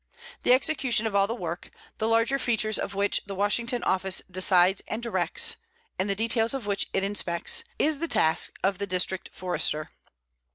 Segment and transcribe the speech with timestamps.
[0.41, 1.69] The execution of all the work,
[1.99, 5.57] the larger features of which the Washington office decides and directs
[5.99, 9.91] (and the details of which it inspects), is the task of the District Forester.